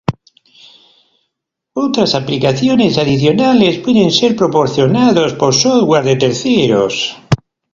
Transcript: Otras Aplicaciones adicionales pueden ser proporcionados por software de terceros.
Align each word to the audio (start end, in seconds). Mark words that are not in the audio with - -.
Otras 1.75 2.15
Aplicaciones 2.15 2.97
adicionales 2.97 3.77
pueden 3.77 4.09
ser 4.09 4.35
proporcionados 4.35 5.33
por 5.33 5.53
software 5.53 6.05
de 6.05 6.15
terceros. 6.15 7.19